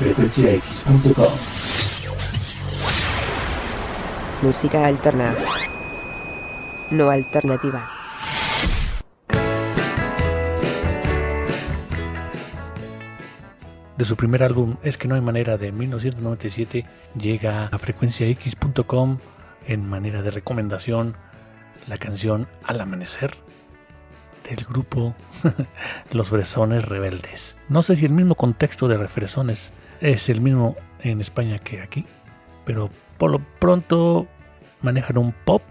[0.00, 1.28] frecuenciax.com.
[4.40, 5.34] Música alterna.
[6.90, 7.86] No alternativa.
[13.98, 16.86] De su primer álbum Es que no hay manera de 1997
[17.20, 19.18] llega a frecuenciax.com
[19.66, 21.14] en manera de recomendación
[21.86, 23.36] la canción Al Amanecer
[24.48, 25.14] del grupo
[26.12, 27.56] Los Fresones Rebeldes.
[27.68, 32.06] No sé si el mismo contexto de Fresones es el mismo en España que aquí,
[32.64, 34.26] pero por lo pronto
[34.82, 35.62] manejan un pop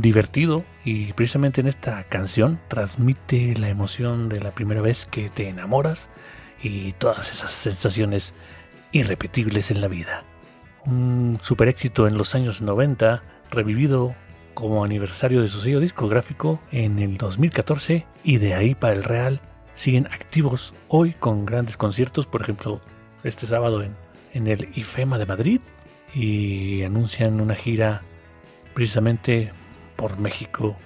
[0.00, 5.48] divertido y precisamente en esta canción transmite la emoción de la primera vez que te
[5.48, 6.08] enamoras
[6.62, 8.34] y todas esas sensaciones
[8.92, 10.24] irrepetibles en la vida.
[10.84, 14.14] Un super éxito en los años 90, revivido
[14.54, 19.40] como aniversario de su sello discográfico en el 2014 y de ahí para el Real
[19.74, 22.80] siguen activos hoy con grandes conciertos, por ejemplo
[23.24, 23.96] este sábado en,
[24.32, 25.60] en el IFEMA de Madrid
[26.14, 28.02] y anuncian una gira
[28.74, 29.52] precisamente
[29.96, 30.76] por México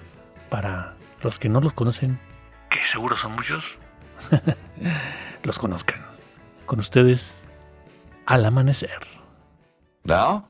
[0.49, 2.19] para los que no los conocen,
[2.69, 3.77] que seguro son muchos,
[5.43, 6.05] los conozcan.
[6.65, 7.47] Con ustedes,
[8.25, 8.99] al amanecer.
[10.03, 10.49] Now,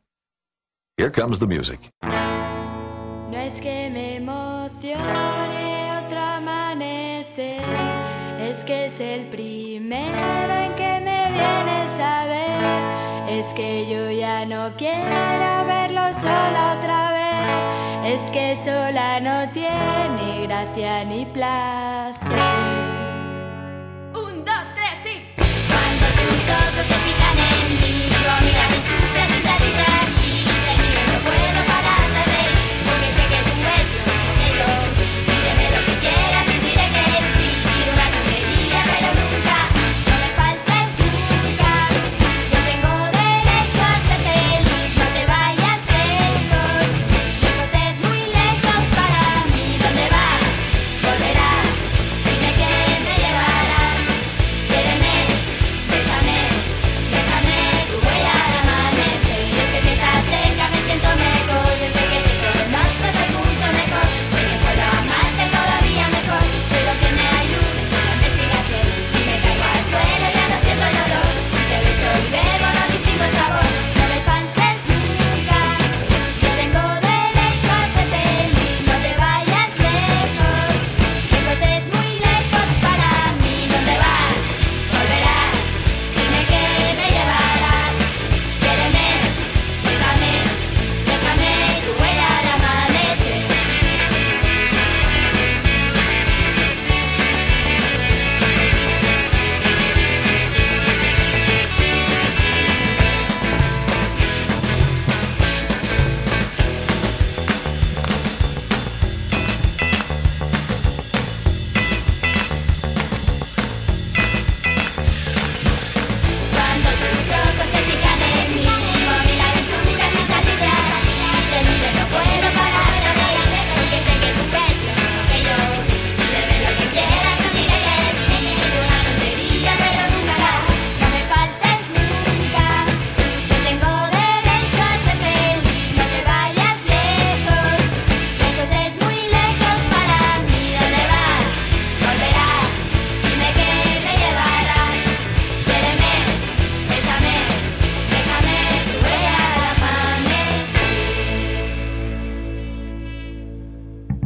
[0.98, 1.80] here comes the music.
[2.02, 7.61] No es que me emocione otro amanecer,
[8.39, 10.97] es que es el primero en que
[12.00, 13.40] a ver.
[13.40, 20.48] Es que yo ya no quiero verlo sola otra vez, es que sola no tiene
[20.48, 22.17] gracia ni placer.
[24.14, 25.16] Un, dos, tres y.
[25.70, 26.06] Cuando
[26.59, 27.27] ojos se